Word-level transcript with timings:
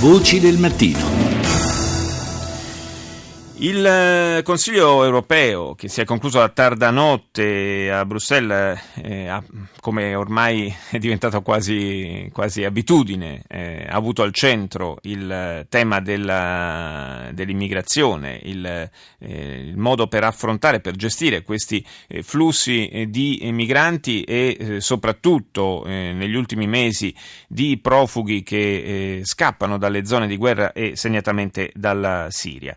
Voci 0.00 0.40
del 0.40 0.56
mattino. 0.56 1.29
Il 3.62 3.84
eh, 3.84 4.40
Consiglio 4.42 5.04
europeo, 5.04 5.74
che 5.74 5.88
si 5.88 6.00
è 6.00 6.06
concluso 6.06 6.40
a 6.40 6.48
tarda 6.48 6.88
notte 6.88 7.92
a 7.92 8.06
Bruxelles, 8.06 8.80
eh, 9.02 9.26
ha, 9.26 9.44
come 9.80 10.14
ormai 10.14 10.74
è 10.88 10.96
diventato 10.96 11.42
quasi, 11.42 12.30
quasi 12.32 12.64
abitudine, 12.64 13.42
eh, 13.46 13.86
ha 13.86 13.94
avuto 13.94 14.22
al 14.22 14.32
centro 14.32 14.96
il 15.02 15.66
tema 15.68 16.00
della, 16.00 17.28
dell'immigrazione, 17.34 18.40
il, 18.44 18.64
eh, 18.64 18.88
il, 19.18 19.76
modo 19.76 20.06
per 20.06 20.24
affrontare, 20.24 20.80
per 20.80 20.96
gestire 20.96 21.42
questi 21.42 21.84
eh, 22.08 22.22
flussi 22.22 22.88
eh, 22.88 23.10
di 23.10 23.46
migranti 23.52 24.22
e 24.22 24.78
soprattutto 24.80 25.82
negli 25.84 26.34
ultimi 26.34 26.66
mesi 26.66 27.14
di 27.46 27.78
profughi 27.78 28.42
che 28.42 29.20
scappano 29.24 29.76
dalle 29.76 30.06
zone 30.06 30.26
di 30.26 30.36
guerra 30.36 30.72
e 30.72 30.96
segnatamente 30.96 31.72
dalla 31.74 32.28
Siria 32.30 32.74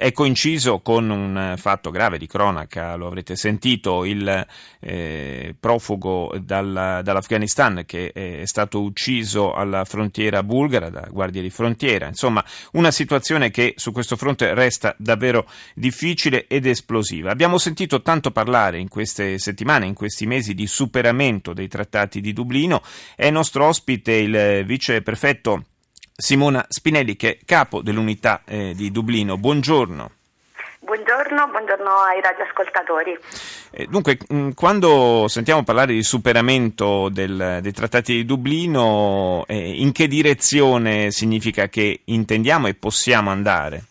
è 0.00 0.12
coinciso 0.12 0.80
con 0.80 1.10
un 1.10 1.56
fatto 1.58 1.90
grave 1.90 2.16
di 2.16 2.26
cronaca, 2.26 2.94
lo 2.94 3.06
avrete 3.06 3.36
sentito, 3.36 4.06
il 4.06 4.46
eh, 4.80 5.54
profugo 5.60 6.38
dal, 6.40 7.00
dall'Afghanistan 7.04 7.82
che 7.84 8.10
è 8.10 8.46
stato 8.46 8.80
ucciso 8.80 9.52
alla 9.52 9.84
frontiera 9.84 10.42
bulgara 10.42 10.88
da 10.88 11.06
guardie 11.10 11.42
di 11.42 11.50
frontiera. 11.50 12.06
Insomma, 12.06 12.42
una 12.72 12.90
situazione 12.90 13.50
che 13.50 13.74
su 13.76 13.92
questo 13.92 14.16
fronte 14.16 14.54
resta 14.54 14.94
davvero 14.96 15.46
difficile 15.74 16.46
ed 16.46 16.64
esplosiva. 16.64 17.30
Abbiamo 17.30 17.58
sentito 17.58 18.00
tanto 18.00 18.30
parlare 18.30 18.78
in 18.78 18.88
queste 18.88 19.38
settimane, 19.38 19.84
in 19.84 19.92
questi 19.92 20.24
mesi 20.24 20.54
di 20.54 20.66
superamento 20.66 21.52
dei 21.52 21.68
trattati 21.68 22.22
di 22.22 22.32
Dublino. 22.32 22.80
È 23.14 23.28
nostro 23.28 23.66
ospite 23.66 24.12
il 24.12 24.64
viceprefetto 24.64 25.64
Simona 26.20 26.64
Spinelli, 26.68 27.16
che 27.16 27.30
è 27.30 27.38
capo 27.44 27.80
dell'unità 27.80 28.42
eh, 28.44 28.74
di 28.74 28.90
Dublino. 28.90 29.36
Buongiorno. 29.38 30.10
Buongiorno, 30.80 31.48
buongiorno 31.48 31.90
ai 31.90 32.20
radioascoltatori. 32.20 33.18
Eh, 33.70 33.86
dunque, 33.86 34.18
mm, 34.32 34.50
quando 34.50 35.26
sentiamo 35.28 35.62
parlare 35.62 35.92
di 35.92 36.02
superamento 36.02 37.08
del, 37.08 37.58
dei 37.62 37.72
trattati 37.72 38.14
di 38.14 38.24
Dublino, 38.24 39.44
eh, 39.46 39.80
in 39.80 39.92
che 39.92 40.08
direzione 40.08 41.10
significa 41.10 41.68
che 41.68 42.00
intendiamo 42.04 42.66
e 42.66 42.74
possiamo 42.74 43.30
andare? 43.30 43.84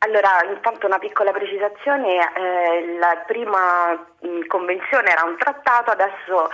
Allora, 0.00 0.44
intanto 0.48 0.86
una 0.86 0.98
piccola 0.98 1.32
precisazione, 1.32 2.20
eh, 2.36 2.96
la 2.98 3.24
prima 3.26 3.92
mm, 4.24 4.46
convenzione 4.46 5.10
era 5.10 5.24
un 5.24 5.36
trattato, 5.36 5.90
adesso 5.90 6.50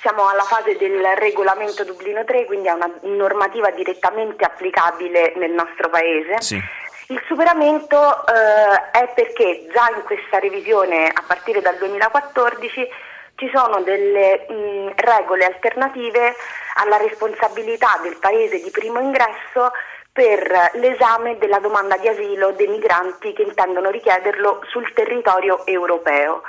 siamo 0.00 0.26
alla 0.28 0.42
fase 0.42 0.76
del 0.78 1.04
regolamento 1.16 1.84
Dublino 1.84 2.24
3, 2.24 2.46
quindi 2.46 2.68
è 2.68 2.72
una 2.72 2.90
normativa 3.02 3.70
direttamente 3.70 4.44
applicabile 4.44 5.34
nel 5.36 5.52
nostro 5.52 5.90
paese. 5.90 6.40
Sì. 6.40 6.60
Il 7.08 7.22
superamento 7.26 8.26
eh, 8.26 8.90
è 8.90 9.12
perché 9.14 9.66
già 9.72 9.88
in 9.94 10.02
questa 10.04 10.38
revisione 10.38 11.08
a 11.08 11.22
partire 11.26 11.60
dal 11.60 11.76
2014 11.76 12.88
ci 13.36 13.50
sono 13.52 13.82
delle 13.82 14.46
mh, 14.48 14.92
regole 14.96 15.44
alternative 15.44 16.34
alla 16.76 16.96
responsabilità 16.96 17.98
del 18.02 18.16
paese 18.18 18.60
di 18.60 18.70
primo 18.70 19.00
ingresso 19.00 19.70
per 20.16 20.70
l'esame 20.76 21.36
della 21.36 21.58
domanda 21.58 21.98
di 21.98 22.08
asilo 22.08 22.52
dei 22.52 22.68
migranti 22.68 23.34
che 23.34 23.42
intendono 23.42 23.90
richiederlo 23.90 24.62
sul 24.70 24.90
territorio 24.94 25.66
europeo. 25.66 26.40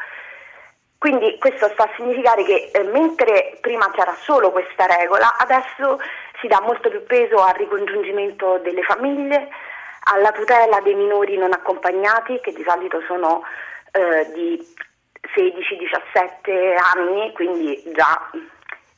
Quindi 0.98 1.38
questo 1.38 1.68
sta 1.74 1.84
a 1.84 1.90
significare 1.98 2.46
che 2.46 2.72
eh, 2.74 2.84
mentre 2.84 3.58
prima 3.60 3.92
c'era 3.92 4.16
solo 4.22 4.52
questa 4.52 4.86
regola, 4.86 5.36
adesso 5.38 6.00
si 6.40 6.48
dà 6.48 6.62
molto 6.62 6.88
più 6.88 7.04
peso 7.04 7.44
al 7.44 7.56
ricongiungimento 7.56 8.60
delle 8.60 8.84
famiglie, 8.84 9.50
alla 10.06 10.32
tutela 10.32 10.80
dei 10.80 10.96
minori 10.96 11.38
non 11.38 11.52
accompagnati, 11.52 12.40
che 12.40 12.54
di 12.54 12.64
solito 12.66 13.02
sono 13.06 13.44
eh, 13.92 14.32
di 14.32 14.66
16-17 15.36 16.78
anni, 16.96 17.34
quindi 17.34 17.84
già 17.94 18.32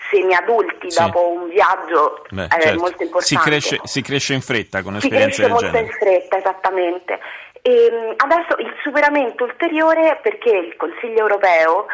semi-adulti 0.10 0.92
sì. 0.92 1.02
dopo 1.02 1.32
un 1.32 1.50
viaggio 1.50 2.26
Beh, 2.30 2.46
eh, 2.46 2.62
certo. 2.62 2.80
molto 2.80 3.04
importante. 3.04 3.26
Si 3.26 3.38
cresce, 3.38 3.80
si 3.84 4.02
cresce, 4.02 4.34
in 4.34 4.42
fretta 4.42 4.82
con 4.82 4.96
esperienze 4.96 5.42
del 5.44 5.52
genere. 5.52 5.68
Si 5.72 5.78
cresce 5.78 5.84
molto 5.84 6.06
in 6.06 6.20
fretta, 6.20 6.38
esattamente. 6.38 7.20
E, 7.62 7.86
ehm, 7.86 8.14
adesso 8.18 8.56
il 8.60 8.74
superamento 8.82 9.44
ulteriore 9.44 10.20
perché 10.22 10.50
il 10.50 10.76
Consiglio 10.76 11.20
europeo 11.20 11.88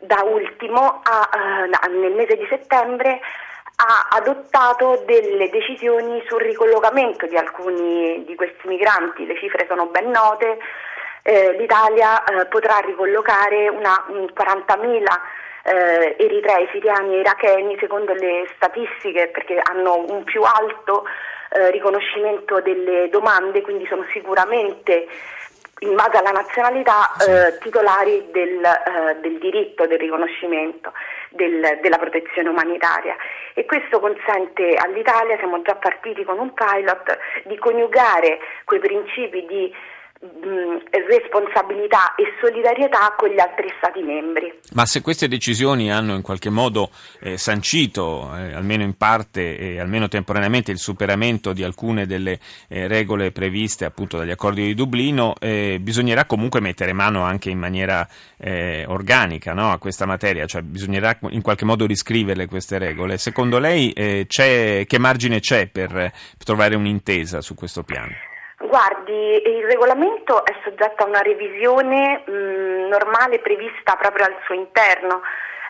da 0.00 0.22
ultimo 0.24 1.00
ha, 1.04 1.28
uh, 1.32 1.98
nel 1.98 2.12
mese 2.12 2.36
di 2.36 2.46
settembre 2.48 3.20
ha 3.76 4.08
adottato 4.16 5.02
delle 5.06 5.48
decisioni 5.48 6.22
sul 6.26 6.40
ricollocamento 6.40 7.26
di 7.26 7.36
alcuni 7.36 8.24
di 8.24 8.34
questi 8.34 8.68
migranti, 8.68 9.26
le 9.26 9.36
cifre 9.38 9.66
sono 9.68 9.86
ben 9.86 10.10
note, 10.10 10.58
eh, 11.22 11.56
l'Italia 11.56 12.22
eh, 12.24 12.46
potrà 12.46 12.78
ricollocare 12.78 13.68
una, 13.68 14.04
40.000 14.08 15.04
eh, 15.64 16.16
eritrei, 16.18 16.68
siriani 16.72 17.14
e 17.16 17.20
iracheni 17.20 17.76
secondo 17.78 18.12
le 18.14 18.48
statistiche 18.56 19.28
perché 19.28 19.60
hanno 19.62 20.04
un 20.08 20.24
più 20.24 20.42
alto 20.42 21.04
eh, 21.50 21.70
riconoscimento 21.70 22.60
delle 22.60 23.08
domande, 23.08 23.60
quindi 23.62 23.86
sono 23.86 24.04
sicuramente 24.12 25.06
in 25.82 25.94
base 25.94 26.16
alla 26.16 26.30
nazionalità 26.30 27.10
eh, 27.16 27.58
titolari 27.58 28.28
del, 28.30 28.64
eh, 28.64 29.16
del, 29.20 29.38
diritto 29.38 29.86
del 29.86 29.98
riconoscimento 29.98 30.92
del, 31.30 31.78
della 31.82 31.98
protezione 31.98 32.48
umanitaria. 32.48 33.16
E 33.54 33.64
questo 33.64 33.98
consente 34.00 34.74
all'Italia, 34.74 35.36
siamo 35.38 35.60
già 35.62 35.74
partiti 35.74 36.24
con 36.24 36.38
un 36.38 36.52
pilot, 36.54 37.18
di 37.44 37.56
coniugare 37.58 38.38
quei 38.64 38.80
principi 38.80 39.44
di 39.44 39.74
responsabilità 41.08 42.14
e 42.14 42.24
solidarietà 42.40 43.14
con 43.16 43.28
gli 43.28 43.40
altri 43.40 43.68
Stati 43.76 44.02
membri. 44.02 44.52
Ma 44.74 44.86
se 44.86 45.00
queste 45.00 45.26
decisioni 45.26 45.90
hanno 45.90 46.14
in 46.14 46.22
qualche 46.22 46.50
modo 46.50 46.90
eh, 47.20 47.36
sancito, 47.36 48.30
eh, 48.36 48.52
almeno 48.52 48.84
in 48.84 48.96
parte 48.96 49.58
e 49.58 49.80
almeno 49.80 50.06
temporaneamente, 50.06 50.70
il 50.70 50.78
superamento 50.78 51.52
di 51.52 51.64
alcune 51.64 52.06
delle 52.06 52.38
eh, 52.68 52.86
regole 52.86 53.32
previste 53.32 53.84
appunto 53.84 54.16
dagli 54.16 54.30
accordi 54.30 54.62
di 54.64 54.74
Dublino, 54.74 55.34
eh, 55.40 55.78
bisognerà 55.80 56.24
comunque 56.24 56.60
mettere 56.60 56.92
mano 56.92 57.22
anche 57.22 57.50
in 57.50 57.58
maniera 57.58 58.06
eh, 58.38 58.84
organica 58.86 59.52
no, 59.52 59.72
a 59.72 59.78
questa 59.78 60.06
materia, 60.06 60.46
cioè 60.46 60.62
bisognerà 60.62 61.18
in 61.30 61.42
qualche 61.42 61.64
modo 61.64 61.84
riscriverle 61.84 62.46
queste 62.46 62.78
regole. 62.78 63.18
Secondo 63.18 63.58
lei 63.58 63.90
eh, 63.92 64.26
che 64.28 64.98
margine 64.98 65.40
c'è 65.40 65.66
per 65.66 66.12
trovare 66.44 66.76
un'intesa 66.76 67.40
su 67.40 67.54
questo 67.54 67.82
piano? 67.82 68.30
Guardi, 68.62 69.42
il 69.44 69.64
regolamento 69.66 70.44
è 70.44 70.54
soggetto 70.62 71.02
a 71.02 71.06
una 71.06 71.20
revisione 71.20 72.22
mh, 72.24 72.88
normale 72.88 73.40
prevista 73.40 73.96
proprio 73.96 74.26
al 74.26 74.36
suo 74.44 74.54
interno. 74.54 75.20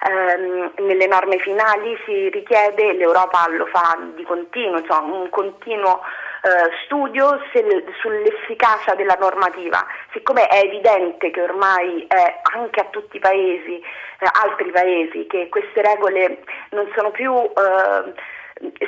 Eh, 0.05 0.83
nelle 0.83 1.07
norme 1.07 1.39
finali 1.39 1.97
si 2.05 2.29
richiede, 2.29 2.93
l'Europa 2.93 3.47
lo 3.49 3.67
fa 3.67 3.97
di 4.15 4.23
continuo, 4.25 4.79
insomma, 4.79 5.15
un 5.15 5.31
continuo 5.31 6.01
eh, 6.43 6.71
studio 6.85 7.41
se, 7.53 7.65
sull'efficacia 8.01 8.95
della 8.95 9.17
normativa. 9.19 9.87
Siccome 10.13 10.47
è 10.49 10.59
evidente 10.59 11.31
che 11.31 11.41
ormai 11.41 12.05
è 12.09 12.41
anche 12.55 12.81
a 12.81 12.89
tutti 12.91 13.17
i 13.17 13.21
paesi, 13.21 13.79
eh, 13.79 14.29
altri 14.43 14.71
paesi, 14.71 15.27
che 15.29 15.49
queste 15.49 15.81
regole 15.83 16.43
non 16.71 16.91
sono 16.95 17.11
più 17.11 17.33
eh, 17.33 18.13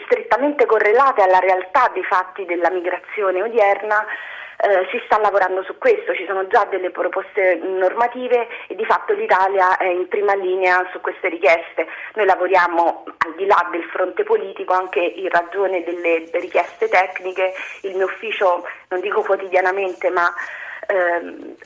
strettamente 0.04 0.66
correlate 0.66 1.22
alla 1.22 1.38
realtà 1.38 1.90
dei 1.92 2.04
fatti 2.04 2.44
della 2.44 2.70
migrazione 2.70 3.42
odierna, 3.42 4.04
eh, 4.56 4.86
si 4.90 5.00
sta 5.04 5.18
lavorando 5.18 5.62
su 5.64 5.76
questo, 5.78 6.14
ci 6.14 6.24
sono 6.26 6.46
già 6.46 6.64
delle 6.64 6.90
proposte 6.90 7.56
normative 7.56 8.48
e 8.68 8.74
di 8.74 8.84
fatto 8.84 9.12
l'Italia 9.12 9.76
è 9.76 9.86
in 9.86 10.08
prima 10.08 10.34
linea 10.34 10.88
su 10.92 11.00
queste 11.00 11.28
richieste. 11.28 11.86
Noi 12.14 12.26
lavoriamo 12.26 13.04
al 13.18 13.34
di 13.34 13.46
là 13.46 13.66
del 13.70 13.82
fronte 13.84 14.22
politico 14.22 14.72
anche 14.72 15.00
in 15.00 15.28
ragione 15.28 15.82
delle 15.82 16.28
richieste 16.32 16.88
tecniche, 16.88 17.52
il 17.82 17.96
mio 17.96 18.06
ufficio 18.06 18.66
non 18.88 19.00
dico 19.00 19.22
quotidianamente 19.22 20.08
ma 20.10 20.32
eh, 20.86 21.56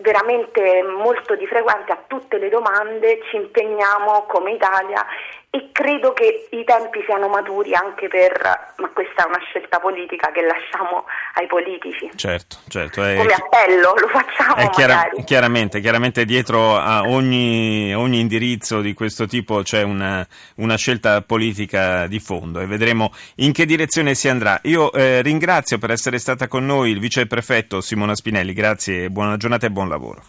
veramente 0.00 0.82
molto 0.82 1.34
di 1.34 1.46
frequente 1.46 1.92
a 1.92 2.02
tutte 2.06 2.38
le 2.38 2.48
domande, 2.48 3.20
ci 3.30 3.36
impegniamo 3.36 4.24
come 4.26 4.52
Italia 4.52 5.04
e 5.54 5.68
credo 5.70 6.14
che 6.14 6.48
i 6.50 6.64
tempi 6.64 7.02
siano 7.04 7.28
maturi 7.28 7.74
anche 7.74 8.08
per, 8.08 8.40
ma 8.76 8.88
questa 8.88 9.24
è 9.24 9.26
una 9.26 9.38
scelta 9.50 9.80
politica 9.80 10.32
che 10.32 10.40
lasciamo 10.40 11.04
ai 11.34 11.46
politici. 11.46 12.10
Certo, 12.14 12.56
certo. 12.68 13.04
È, 13.04 13.16
Come 13.16 13.34
appello 13.34 13.92
lo 13.94 14.08
facciamo 14.08 14.70
chiara, 14.70 15.10
chiaramente, 15.26 15.80
chiaramente 15.80 16.24
dietro 16.24 16.78
a 16.78 17.02
ogni, 17.02 17.94
ogni, 17.94 18.20
indirizzo 18.20 18.80
di 18.80 18.94
questo 18.94 19.26
tipo 19.26 19.60
c'è 19.60 19.82
una, 19.82 20.26
una, 20.56 20.76
scelta 20.76 21.20
politica 21.20 22.06
di 22.06 22.18
fondo 22.18 22.60
e 22.60 22.66
vedremo 22.66 23.12
in 23.36 23.52
che 23.52 23.66
direzione 23.66 24.14
si 24.14 24.28
andrà. 24.28 24.58
Io 24.62 24.90
eh, 24.90 25.20
ringrazio 25.20 25.76
per 25.76 25.90
essere 25.90 26.18
stata 26.18 26.48
con 26.48 26.64
noi 26.64 26.92
il 26.92 26.98
viceprefetto 26.98 27.82
Simona 27.82 28.14
Spinelli, 28.14 28.54
grazie, 28.54 29.10
buona 29.10 29.36
giornata 29.36 29.66
e 29.66 29.70
buon 29.70 29.90
lavoro. 29.90 30.22